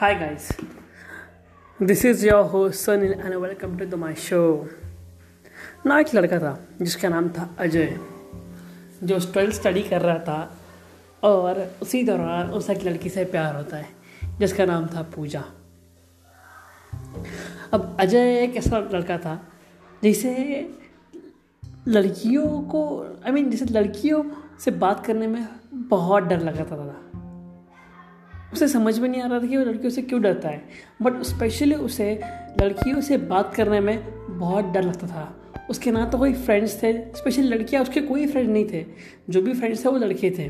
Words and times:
Hi 0.00 0.14
guys, 0.14 0.52
this 1.80 2.04
is 2.04 2.24
your 2.24 2.44
host 2.44 2.86
Sunil 2.86 3.24
and 3.24 3.40
welcome 3.40 3.76
to 3.78 3.86
the 3.86 3.96
my 3.96 4.14
show. 4.14 4.68
ना 5.86 6.00
एक 6.00 6.14
लड़का 6.14 6.38
था 6.38 6.60
जिसका 6.82 7.08
नाम 7.08 7.28
था 7.28 7.56
अजय 7.58 8.00
जो 9.04 9.18
ट्वेल्थ 9.18 9.54
स्टडी 9.54 9.82
कर 9.82 10.00
रहा 10.00 10.18
था 10.18 10.58
और 11.22 11.76
उसी 11.82 12.02
दौरान 12.02 12.50
उसे 12.50 12.72
एक 12.72 12.84
लड़की 12.84 13.08
से 13.08 13.24
प्यार 13.24 13.56
होता 13.56 13.76
है 13.76 13.88
जिसका 14.38 14.64
नाम 14.64 14.86
था 14.86 15.02
पूजा। 15.02 15.44
अब 17.72 17.96
अजय 18.00 18.42
एक 18.42 18.56
ऐसा 18.56 18.78
लड़का 18.78 19.18
था 19.18 19.48
जिसे 20.02 20.34
लड़कियों 21.88 22.62
को 22.62 23.02
आई 23.02 23.30
I 23.30 23.34
मीन 23.34 23.44
mean, 23.44 23.56
जैसे 23.56 23.74
लड़कियों 23.74 24.24
से 24.60 24.70
बात 24.70 25.06
करने 25.06 25.26
में 25.26 25.48
बहुत 25.74 26.22
डर 26.22 26.40
लगा 26.40 26.64
था 26.64 27.04
उसे 28.52 28.68
समझ 28.68 28.98
में 28.98 29.08
नहीं 29.08 29.22
आ 29.22 29.26
रहा 29.26 29.38
था 29.38 29.46
कि 29.46 29.56
वो 29.56 29.64
लड़कियों 29.64 29.90
से 29.90 30.02
क्यों 30.02 30.22
डरता 30.22 30.48
है। 30.48 30.62
बट 31.02 31.22
स्पेशली 31.22 31.74
उसे, 31.74 32.20
लड़कियों 32.62 33.00
से 33.00 33.16
बात 33.16 33.54
करने 33.54 33.80
में 33.80 34.04
बहुत 34.38 34.64
डर 34.64 34.82
लगता 34.82 35.06
था। 35.06 35.34
उसके 35.70 35.90
ना 35.90 36.06
तो 36.06 36.18
कोई 36.18 36.32
फ्रेंड्स 36.32 36.82
थे 36.82 36.92
स्पेशली 36.92 37.48
लड़कियाँ 37.48 37.82
उसके 37.82 38.00
कोई 38.00 38.26
फ्रेंड 38.26 38.50
नहीं 38.50 38.66
थे। 38.72 38.86
जो 39.30 39.42
भी 39.42 39.54
फ्रेंड्स 39.54 39.84
थे 39.84 39.88
वो 39.88 39.98
लड़के 39.98 40.30
थे। 40.30 40.48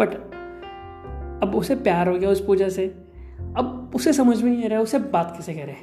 बट 0.00 0.14
अब 1.42 1.54
उसे 1.54 1.74
प्यार 1.74 2.08
हो 2.08 2.18
गया 2.18 2.30
उस 2.30 2.44
पूजा 2.46 2.68
से। 2.68 2.86
अब 3.40 3.92
उसे 3.94 4.12
समझ 4.12 4.42
में 4.42 4.52
नहीं 4.52 4.64
आ 4.64 4.68
रहा 4.68 4.78
है 4.78 4.82
उसे 4.82 4.98
बात 4.98 5.34
कैसे 5.36 5.54
करे। 5.54 5.76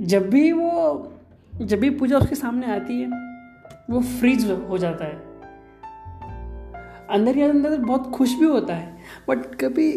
जब 0.00 0.30
भी 0.30 0.52
वो, 0.52 1.12
जब 1.56 1.78
भी 1.78 1.90
पूजा 1.90 2.18
उसके 2.18 2.34
सामने 2.34 2.66
आती 2.66 3.00
है, 3.00 3.08
वो 3.90 4.00
फ्रीज 4.00 4.50
हो 4.50 4.78
जाता 4.78 5.04
है। 5.04 5.33
अंदर 7.10 7.36
ही 7.36 7.42
अंदर 7.42 7.76
बहुत 7.76 8.10
खुश 8.10 8.34
भी 8.34 8.46
होता 8.46 8.74
है। 8.74 8.96
बट 9.28 9.54
कभी 9.54 9.90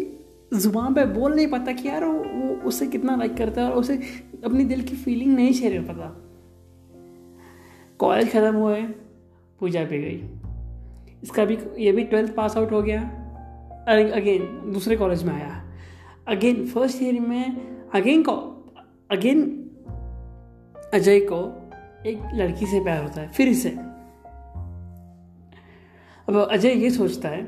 ज़ुबान 0.54 0.94
पे 0.94 1.04
बोल 1.04 1.34
नहीं 1.34 1.46
पाता 1.46 1.72
कि 1.72 1.88
यार 1.88 2.04
वो, 2.04 2.14
उसे 2.68 2.86
कितना 2.86 3.16
लाइक 3.16 3.36
करता 3.36 3.62
है 3.62 3.70
और 3.70 3.76
उसे 3.76 4.00
अपनी 4.44 4.64
दिल 4.64 4.82
की 4.82 4.96
फीलिंग 4.96 5.34
नहीं 5.34 5.52
शेयर 5.52 5.82
कर 5.82 5.88
पाता। 5.88 6.24
कॉलेज 7.98 8.28
ख़त्म 8.28 8.54
हुए 8.54 8.82
पूजा 9.60 9.84
पे 9.84 9.98
गई। 9.98 10.28
इसका 11.22 11.44
भी 11.44 11.58
ये 11.78 11.92
भी 11.92 12.04
ट्वेल्थ 12.04 12.34
पास 12.34 12.56
आउट 12.56 12.72
हो 12.72 12.82
गया। 12.82 13.00
अगेन 13.88 14.72
दूसरे 14.72 14.96
कॉलेज 14.96 15.22
में 15.24 15.34
आया। 15.34 15.64
अगेन 16.28 16.66
फ़र्स्ट 16.66 17.02
ईयर 17.02 17.20
में 17.20 17.44
अगेन 17.94 18.22
को 18.22 18.32
अगेन 19.10 19.42
अजय 20.94 21.20
को 21.20 21.38
एक 22.06 22.20
लड़की 22.34 22.66
से 22.66 22.80
प्यार 22.80 23.02
होता 23.02 23.20
है 23.20 23.28
फिर 23.28 23.52
से 23.54 23.68
अब 26.28 26.48
अजय 26.52 26.72
ये 26.72 26.90
सोचता 26.90 27.28
है 27.28 27.42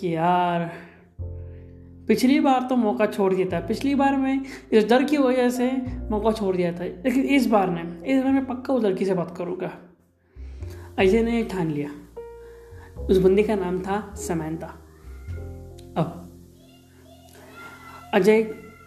कि 0.00 0.14
यार, 0.14 0.72
पिछली 2.08 2.40
बार 2.40 2.66
तो 2.68 2.76
मौका 2.76 3.06
छोड़ 3.06 3.34
दिया 3.34 3.46
था। 3.46 3.66
पिछली 3.66 3.94
बार 3.94 4.16
में 4.16 4.44
इस 4.72 4.84
डर 4.84 5.04
की 5.04 5.16
वजह 5.16 5.50
से 5.50 5.72
मौका 6.10 6.32
छोड़ 6.32 6.56
दिया 6.56 6.72
था। 6.72 6.84
लेकिन 6.84 7.24
इस 7.24 7.46
बार 7.46 7.70
ने 7.70 8.12
इस 8.12 8.22
बार 8.22 8.32
मैं 8.32 8.46
पक्का 8.46 8.74
उस 8.74 8.84
लड़की 8.84 9.04
से 9.04 9.14
बात 9.14 9.36
करूँगा। 9.36 9.78
अजय 10.98 11.22
ने 11.22 11.44
ठान 11.44 11.70
लिया। 11.70 11.90
उस 13.02 13.18
बंदी 13.18 13.42
का 13.42 13.54
नाम 13.54 13.78
था 13.78 14.14
समैंता। 14.14 14.66
अब 15.96 16.32
अजय 18.14 18.42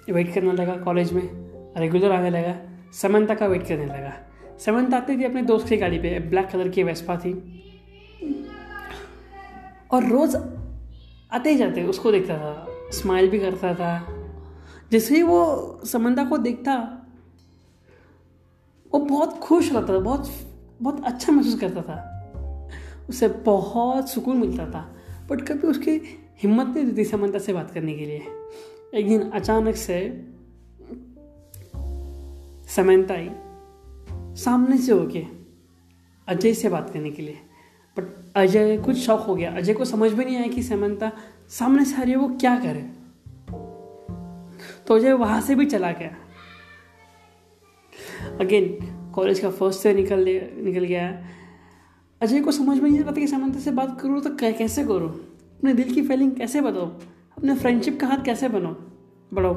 वेट 0.10 0.34
करने 0.34 0.52
लगा 0.52 0.76
कॉलेज 0.76 1.14
में। 1.14 1.30
रेगुलर 1.78 2.12
आने 2.12 2.30
लगा। 2.30 2.56
समंता 2.94 3.36
का 3.36 3.48
वेट 3.48 3.68
करने 3.68 3.86
लगा। 3.86 4.14
समंता 4.60 4.98
आती 4.98 5.18
थी 5.18 5.24
अपने 5.24 5.42
दोस्त 5.42 5.70
की 5.70 5.78
गाड़ी 5.78 5.98
पे। 5.98 6.20
ब्लैक 6.20 6.48
कलर 6.48 6.70
की 6.70 6.84
वेस्पा 6.84 7.18
थी। 7.18 7.62
और 9.96 10.06
रोज़ 10.06 10.38
आते 11.32 11.56
जाते, 11.56 11.84
उसको 11.84 12.12
देखता 12.12 12.38
था 12.38 12.68
स्माइल 12.92 13.30
भी 13.30 13.40
करता 13.40 13.74
था। 13.76 13.92
जैसे 14.92 15.16
ही 15.16 15.24
वो 15.24 15.82
समंदा 15.86 16.24
को 16.26 16.38
देखता, 16.38 16.76
वो 18.94 19.00
बहुत 19.00 19.40
खुश 19.40 19.72
रहता 19.74 19.94
था, 19.94 20.00
बहुत 20.00 20.30
बहुत 20.82 21.04
अच्छा 21.06 21.32
महसूस 21.32 21.60
करता 21.60 21.82
था। 21.82 22.12
उसे 23.10 23.28
बहुत 23.28 24.10
सुकून 24.10 24.38
मिलता 24.38 24.66
था 24.66 24.82
बट 25.30 25.42
कभी 25.42 25.68
उसकी 25.68 25.92
हिम्मत 26.38 26.76
नहीं 26.76 26.86
देती 26.86 27.04
समंता 27.06 27.40
से 27.40 27.54
बात 27.54 27.72
करने 27.72 27.94
के 27.94 28.06
लिए। 28.06 28.22
एक 28.94 29.08
दिन 29.08 29.30
अचानक 29.30 29.76
से 29.76 29.98
समंता 32.76 33.14
आई, 33.14 33.30
सामने 34.36 34.78
से 34.78 34.92
होके 34.92 35.26
अजय 36.28 36.54
से 36.54 36.70
बात 36.70 36.90
करने 36.90 37.12
के 37.12 37.22
लिए। 37.22 37.38
बट 37.98 38.04
अजय 38.36 38.78
कुछ 38.78 38.98
शौक 38.98 39.20
हो 39.20 39.36
गया। 39.36 39.52
अजय 39.52 39.74
को 39.74 39.86
समझ 39.86 40.12
में 40.14 40.26
नहीं 40.26 40.38
आया 40.38 40.48
कि 40.48 40.64
समंता 40.64 41.12
सामने 41.50 41.86
से 41.86 41.96
आ 41.96 42.02
रही 42.02 42.12
है 42.12 42.18
वो 42.18 42.28
क्या 42.40 42.56
करे? 42.60 42.82
तो 44.88 44.96
अजय 44.96 45.14
वहाँ 45.14 45.42
से 45.42 45.56
भी 45.56 45.66
चला 45.66 45.92
गया। 45.92 46.16
अगेन 48.40 49.12
कॉलेज 49.16 49.40
का 49.40 49.50
फ़र्स्ट 49.52 49.86
ईयर 49.86 49.96
निकल 49.96 50.26
निकल 50.66 50.84
गया। 50.84 51.08
अजय 52.22 52.42
को 52.42 52.52
समझ 52.52 52.78
में 52.80 52.90
नहीं 52.90 53.04
पता 53.04 53.12
कि 53.12 53.28
समंता 53.28 53.60
से 53.60 53.72
बात 53.72 54.00
करूँ 54.02 54.22
तो 54.22 54.36
कैसे 54.36 54.84
करूँ? 54.84 55.10
अपने 55.58 55.74
दिल 55.74 55.94
की 55.94 56.02
फीलिंग 56.02 56.32
कैसे 56.32 56.62
बताओ 56.62 56.86
अपने 57.38 57.56
फ्रेंडशिप 57.56 58.00
का 58.02 58.08
हाथ 58.08 58.24
कैसे 58.26 58.50
बनो 58.50 58.70
बढ़ाओ 59.34 59.54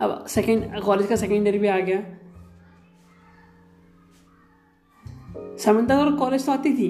अब 0.00 0.24
सेकेंड 0.28 0.80
कॉलेज 0.82 1.06
का 1.06 1.16
सेकेंड 1.16 1.46
ईयर 1.46 1.58
भी 1.58 1.68
आ 1.68 1.78
गया। 1.80 1.98
समंता 5.64 5.98
और 5.98 6.14
कॉलेज 6.16 6.46
तो 6.46 6.52
आती 6.52 6.72
थी। 6.72 6.88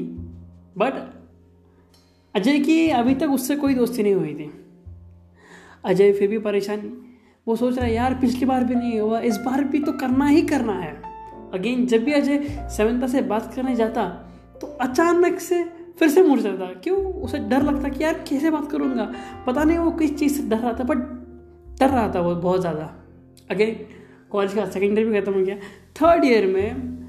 बट 0.79 0.95
अजय 2.35 2.59
की 2.59 2.89
अभी 2.91 3.15
तक 3.15 3.31
उससे 3.31 3.57
कोई 3.57 3.75
दोस्ती 3.75 4.03
नहीं 4.03 4.15
हुई 4.15 4.35
थी। 4.35 4.51
अजय 5.85 6.13
फिर 6.13 6.29
भी 6.29 6.39
परेशान 6.39 6.93
वो 7.47 7.57
सोच 7.57 7.77
रहा 7.77 7.87
है, 7.87 7.93
यार, 7.95 8.15
पिछली 8.15 8.47
बार 8.47 8.65
भी 8.65 8.75
नहीं 8.75 8.99
हुआ, 9.01 9.21
इस 9.21 9.37
बार 9.37 9.65
भी 9.65 9.79
तो 9.81 9.93
करना 9.93 10.27
ही 10.27 10.43
करना 10.43 10.73
है। 10.73 10.93
अगेन 11.55 11.87
जब 11.87 12.05
भी 12.05 12.13
अजय 12.13 12.69
सेवंता 12.77 13.07
से 13.07 13.23
बात 13.23 13.53
करने 13.55 13.75
जाता 13.77 14.05
तो 14.61 14.67
अचानक 14.81 15.39
से 15.41 15.63
फिर 15.99 16.09
से 16.09 16.23
मुड़ 16.23 16.39
जाता। 16.41 16.67
क्यों? 16.75 16.97
उसे 16.97 17.39
डर 17.39 17.63
लगता 17.63 17.89
कि, 17.89 18.05
यार, 18.05 18.15
कैसे 18.29 18.51
बात 18.51 18.71
करूँगा? 18.71 19.13
पता 19.47 19.65
नहीं 19.65 19.79
वो 19.79 19.91
किस 19.91 20.17
चीज़ 20.19 20.41
से 20.41 20.49
डर 20.49 20.59
रहा 20.59 20.73
था 20.73 20.85
बट 20.85 20.99
डर 21.81 21.89
रहा 21.89 22.13
था 22.15 22.21
वो 22.21 22.35
बहुत 22.37 22.61
ज़्यादा। 22.61 22.91
अगेन 23.51 23.77
कॉलेज 24.31 24.55
का 24.55 24.65
सेकेंड 24.67 24.99
ईयर 24.99 25.09
भी 25.09 25.21
खत्म 25.21 25.33
हो 25.33 25.41
गया। 25.41 25.57
थर्ड 25.97 26.25
ईयर 26.25 26.47
में 26.47 27.02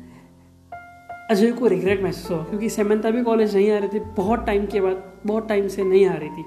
अजय 1.31 1.51
को 1.51 1.67
रिग्रेट 1.67 2.01
महसूस 2.03 2.31
हुआ, 2.31 2.43
क्योंकि 2.43 2.69
सेमंता 2.69 3.09
भी 3.11 3.23
कॉलेज 3.23 3.55
नहीं 3.55 3.71
आ 3.71 3.77
रही 3.77 3.87
थी, 3.89 3.99
बहुत 3.99 4.45
टाइम 4.45 4.65
के 4.65 4.81
बाद, 4.81 5.21
बहुत 5.25 5.47
टाइम 5.49 5.67
से 5.67 5.83
नहीं 5.83 6.05
आ 6.05 6.13
रही 6.13 6.29
थी। 6.29 6.43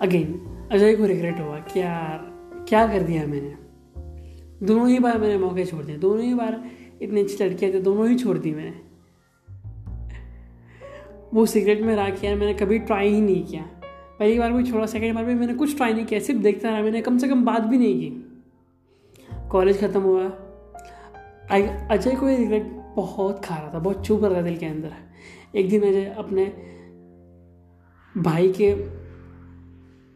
अगेन 0.00 0.68
अजय 0.72 0.94
को 0.96 1.06
रिग्रेट 1.06 1.40
हुआ 1.40 1.58
क्या 1.72 2.18
क्या 2.68 2.86
कर 2.86 3.02
दिया 3.02 3.26
मैंने? 3.26 3.54
दोनों 4.66 4.88
ही 4.88 4.98
बार 4.98 5.18
मैंने 5.18 5.38
मौके 5.38 5.64
छोड़ 5.64 5.84
दिए, 5.84 5.96
दोनों 5.96 6.24
ही 6.24 6.34
बार 6.34 6.62
इतनी 7.02 7.20
अच्छी 7.20 7.44
लड़कियाँ 7.44 7.72
थी, 7.74 7.80
दोनों 7.80 8.08
ही 8.08 8.16
छोड़ 8.16 8.38
दी 8.38 8.52
मैंने। 8.52 8.80
वो 11.34 11.46
सिगरेट 11.46 11.80
में 11.80 11.94
रहा 11.96 12.10
किया 12.10 12.36
मैंने 12.36 12.54
कभी 12.54 12.78
ट्राई 12.78 13.08
ही 13.08 13.20
नहीं 13.20 13.44
किया। 13.44 13.62
पहली 14.18 14.38
बार 14.38 14.52
भी 14.52 14.70
छोड़ा 14.70 14.86
सेकेंड 14.86 15.14
बार 15.14 15.24
भी 15.24 15.34
मैंने 15.34 15.54
कुछ 15.54 15.76
ट्राई 15.76 15.92
नहीं 15.92 16.04
किया, 16.06 16.20
सिर्फ़ 16.20 16.40
देखता 16.40 16.70
रहा, 16.70 16.82
मैंने 16.82 17.00
कम 17.00 17.18
से 17.18 17.28
कम 17.28 17.44
बात 17.44 17.62
भी 17.62 17.78
नहीं 17.78 18.00
की। 18.00 19.48
कॉलेज 19.50 19.80
ख़त्म 19.80 20.00
हुआ 20.00 20.28
अजय 21.52 22.14
को 22.16 22.28
ये 22.28 22.36
रिग्रेट 22.36 22.70
बहुत 22.96 23.44
खा 23.44 23.56
रहा 23.56 23.72
था 23.74 23.78
बहुत 23.78 24.06
चुप 24.06 24.24
रहा 24.24 24.36
था 24.36 24.42
दिल 24.42 24.56
के 24.56 24.66
अंदर। 24.66 24.92
एक 25.58 25.68
दिन 25.70 25.82
अजय 25.82 26.04
अपने 26.18 26.44
भाई 28.14 28.52
के 28.52 28.72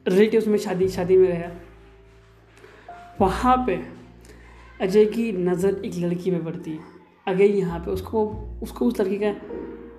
रिलेटिव्स 0.06 0.46
में 0.46 0.58
शादी 0.58 0.88
शादी 0.88 1.16
में 1.16 1.28
गया। 1.28 1.50
वहाँ 3.20 3.56
पे 3.66 3.80
अजय 4.80 5.04
की 5.06 5.30
नज़र 5.32 5.84
एक 5.84 5.94
लड़की 5.96 6.30
में 6.30 6.44
पड़ती 6.44 6.70
है। 6.70 6.78
अगेन 7.26 7.52
यहाँ 7.52 7.80
पे 7.80 7.90
उसको 7.90 8.26
उसको 8.62 8.86
उस 8.86 9.00
लड़की 9.00 9.18
का 9.22 9.34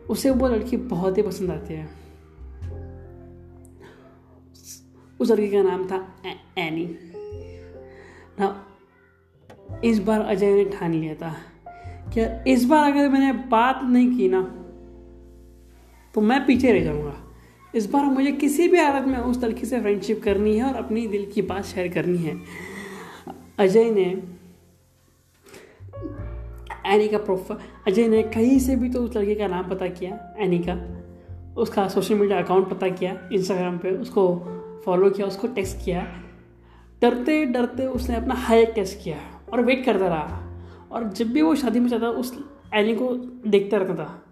उसे 0.10 0.30
वो 0.30 0.48
लड़की 0.48 0.78
बहुत 0.78 1.18
ही 1.18 1.24
पसंद 1.24 1.52
आती 1.52 1.74
है। 1.74 1.88
उस 5.20 5.32
लड़की 5.32 5.48
का 5.48 5.62
नाम 5.62 5.88
था 5.88 5.98
ए, 6.26 6.36
एनी 6.58 6.86
ना 8.40 8.48
इस 9.86 10.00
बार 10.00 10.22
अजय 10.22 10.54
ने 10.54 10.66
ठान 10.66 10.94
लिया 10.94 11.16
था। 11.16 11.36
कि 12.14 12.52
इस 12.52 12.66
बार 12.66 12.92
अगर 12.92 13.10
मैंने 13.10 13.32
बात 13.50 13.80
नहीं 13.84 14.18
की 14.18 14.30
ना 14.30 14.42
तो 16.16 16.22
मैं 16.22 16.46
पीछे 16.46 16.72
रह 16.72 16.84
जाऊँगा। 16.84 17.14
इस 17.76 17.90
बार 17.90 18.06
मुझे 18.06 18.32
किसी 18.32 18.68
भी 18.68 18.80
हालत 18.80 19.08
में 19.08 19.18
उस 19.18 19.44
लड़की 19.44 19.66
से 19.66 19.82
फ्रेंडशिप 19.82 20.22
करनी 20.24 20.58
है 20.58 20.64
और 20.64 20.76
अपनी 20.76 21.08
दिल 21.08 21.32
की 21.32 21.42
बात 21.42 21.66
शेयर 21.66 21.88
करनी 21.88 22.18
है। 22.18 22.38
अजय 23.60 23.90
ने 23.92 24.06
एनी 26.86 27.08
का 27.08 27.18
प्रोफ़ाइल 27.18 27.92
अजय 27.92 28.08
ने 28.08 28.24
कहीं 28.24 28.60
से 28.60 28.76
भी 28.76 28.90
तो 28.90 29.00
उस 29.00 29.16
लड़के 29.18 29.36
का 29.36 29.48
नाम 29.48 29.70
पता 29.70 29.88
किया 29.88 30.36
एनी 30.40 30.60
का 30.60 30.76
उसका 31.62 31.88
सोशल 31.88 32.16
मीडिया 32.16 32.40
अकाउंट 32.40 32.70
पता 32.70 32.88
किया 32.90 33.30
इंस्टाग्राम 33.34 33.78
पे 33.78 33.92
उसको 33.92 34.28
फॉलो 34.86 35.10
किया, 35.10 35.28
उसको 35.28 35.48
टेक्स्ट 35.48 35.86
किया। 35.86 36.02
डरते 37.02 37.46
डरते 37.46 37.86
उसने 37.86 38.16
अपना 38.16 38.34
हाई 38.34 38.66
टेस्ट 38.66 39.04
किया। 39.04 39.18
और 39.54 39.62
वेट 39.62 39.86
करता 39.86 40.08
रहा। 40.08 40.44
और 40.92 41.04
जब 41.04 41.28
भी 41.28 41.42
वो 41.42 41.56
शादी 41.56 41.80
में 41.80 41.88
जाता, 41.88 42.08
उस 42.08 42.44
एनी 42.74 42.96
को 42.96 43.16
देखता 43.50 43.78
रहता 43.78 43.96
था। 43.96 44.24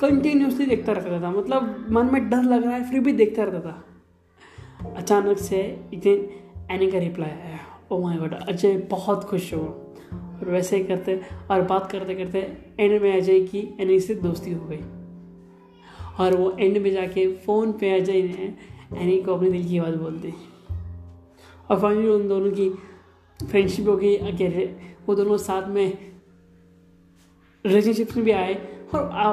कंटिन्यूसली 0.00 0.66
देखता 0.66 0.92
रहता 0.92 1.22
था। 1.22 1.30
मतलब 1.30 1.86
मन 1.90 2.10
में 2.12 2.30
डर 2.30 2.42
लग 2.42 2.64
रहा 2.64 2.74
है, 2.74 2.90
फिर 2.90 3.00
भी 3.00 3.12
देखता 3.12 3.42
रहता 3.44 3.60
था। 3.60 3.84
अचानक 4.96 5.38
से 5.38 5.56
एक 5.94 6.00
दिन 6.00 6.28
एनी 6.70 6.90
का 6.90 6.98
रिप्लाई 6.98 7.30
आया। 7.30 7.58
ओ 7.92 8.02
माय 8.02 8.16
गॉड 8.16 8.34
अजय 8.34 8.78
बहुत 8.78 9.24
खुश 9.24 9.54
हुआ। 9.54 9.64
और 10.12 10.50
वैसे 10.50 10.76
ही 10.76 10.84
करते, 10.84 11.20
और 11.50 11.62
बात 11.62 11.90
करते 11.92 12.14
करते 12.14 12.38
एंड 12.80 13.02
में 13.02 13.16
अजय 13.16 13.40
की 13.40 13.76
एनी 13.80 14.00
से 14.00 14.14
दोस्ती 14.14 14.52
हो 14.52 14.66
गई। 14.66 14.80
और 16.20 16.36
वो 16.36 16.50
एंड 16.50 16.78
में 16.78 16.90
जाके 16.90 17.32
फ़ोन 17.36 17.72
पे 17.72 18.00
अजय 18.00 18.22
ने 18.22 18.54
एनी 18.98 19.22
को 19.22 19.34
अपने 19.34 19.50
दिल 19.50 19.68
की 19.68 19.80
बात 19.80 19.94
बोल 19.94 20.16
दी। 20.16 20.34
और 21.70 21.80
फाइनली 21.80 22.08
उन 22.08 22.28
दोनों 22.28 22.50
की 22.50 22.78
फ्रेंडशिप 23.46 23.88
हो 23.88 23.96
गई 23.96 24.16
अकेले 24.16 24.66
वो 25.06 25.14
दोनों 25.14 25.36
साथ 25.36 25.68
में 25.68 25.98
रिलेशनशिप 27.66 28.08
में 28.16 28.24
भी 28.24 28.30
आए 28.30 28.54
और 28.94 29.10
आ, 29.12 29.32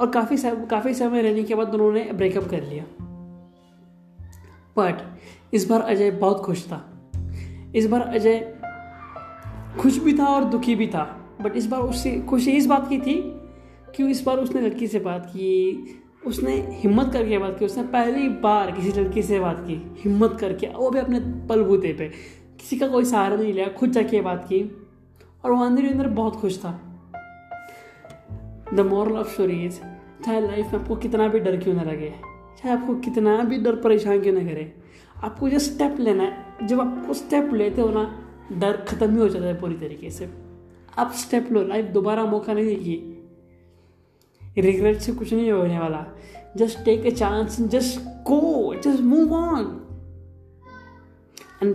और 0.00 0.10
काफ़ी 0.10 0.36
काफ़ी 0.66 0.94
समय 0.94 1.22
रहने 1.22 1.42
के 1.42 1.54
बाद 1.54 1.68
दोनों 1.68 1.92
ने 1.92 2.12
ब्रेकअप 2.12 2.44
कर 2.44 2.62
लिया। 2.62 2.84
बट 4.78 5.18
इस 5.54 5.68
बार 5.70 5.80
अजय 5.80 6.10
बहुत 6.10 6.40
खुश 6.40 6.64
था। 6.66 7.10
इस 7.74 7.86
बार 7.86 8.00
अजय 8.00 8.60
खुश 9.80 9.98
भी 9.98 10.18
था 10.18 10.26
और 10.26 10.44
दुखी 10.44 10.74
भी 10.74 10.86
था। 10.86 11.36
बट 11.40 11.56
इस 11.56 11.66
बार 11.66 11.80
उससे 11.80 12.20
खुशी 12.20 12.50
इस 12.50 12.66
बात 12.66 12.88
की 12.88 12.98
थी 12.98 13.14
कि 13.96 14.10
इस 14.10 14.22
बार 14.22 14.36
उसने 14.36 14.60
लड़की 14.60 14.86
से 14.86 14.98
बात 14.98 15.26
की 15.26 15.76
उसने 16.26 16.68
हिम्मत 16.70 17.12
करके 17.12 17.38
बात 17.38 17.58
की 17.58 17.64
उसने 17.64 17.82
पहली 17.82 18.28
बार 18.28 18.70
किसी 18.70 19.00
लड़की 19.00 19.22
से 19.22 19.40
बात 19.40 19.60
की 19.60 19.92
हिम्मत 20.00 20.36
करके 20.40 20.66
वो 20.66 20.90
भी 20.90 20.98
अपने 20.98 21.20
बलबूते 21.20 21.92
पे। 21.92 22.12
किसी 22.66 22.76
का 22.78 22.86
कोई 22.88 23.04
सहारा 23.04 23.36
नहीं 23.36 23.52
लिया, 23.52 23.66
खुद 23.70 23.90
जाके 23.90 24.20
बात 24.20 24.44
की 24.44 24.60
और 25.44 25.52
वो 25.52 25.64
अंदर 25.64 25.82
ही 25.82 25.88
अंदर 25.88 26.06
बहुत 26.10 26.36
खुश 26.36 26.58
था। 26.58 26.70
The 28.74 28.80
moral 28.80 29.16
of 29.16 29.28
story 29.32 29.58
is 29.64 29.78
चाहे 30.24 30.40
लाइफ 30.40 30.72
में 30.72 30.80
आपको 30.80 30.96
कितना 30.96 31.28
भी 31.28 31.40
डर 31.40 31.56
क्यों 31.56 31.74
ना 31.74 31.82
लगे, 31.82 32.08
चाहे 32.58 32.74
आपको 32.74 32.94
कितना 33.00 33.36
भी 33.42 33.58
डर 33.58 33.76
परेशान 33.76 34.20
क्यों 34.20 34.32
ना 34.34 34.40
करे, 34.44 34.72
आपको 35.24 35.48
जो 35.48 35.58
स्टेप 35.58 35.96
लेना 36.00 36.22
है, 36.22 36.66
जब 36.66 36.80
आपको 36.80 37.14
स्टेप 37.14 37.52
लेते 37.54 37.80
हो 37.80 37.88
ना, 37.88 38.04
डर 38.52 38.76
खत्म 38.88 39.10
ही 39.12 39.18
हो 39.18 39.28
जाता 39.28 39.46
है 39.46 39.60
पूरी 39.60 39.74
तरीके 39.76 40.10
से। 40.10 40.28
आप 40.98 41.12
स्टेप 41.16 41.52
लो 41.52 41.62
लाइफ 41.62 41.90
दोबारा 41.92 42.24
मौका 42.24 42.52
नहीं 42.52 42.66
देगी। 42.66 42.96
रिग्रेट 44.60 44.98
से 44.98 45.12
कुछ 45.12 45.32
नहीं 45.32 45.50
होने 45.50 45.78
वाला। 45.78 46.04
Just 46.56 46.84
take 46.84 47.06
a 47.06 47.10
chance 47.12 47.60
just 47.68 48.00
go 48.26 48.74
just 48.76 49.00
move 49.02 49.34
on 49.34 49.64
and 51.62 51.74